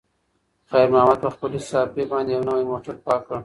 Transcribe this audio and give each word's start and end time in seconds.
خیر 0.69 0.87
محمد 0.93 1.17
په 1.23 1.29
خپلې 1.35 1.59
صافې 1.69 2.03
باندې 2.11 2.29
یو 2.33 2.47
نوی 2.49 2.63
موټر 2.71 2.95
پاک 3.05 3.21
کړ. 3.27 3.39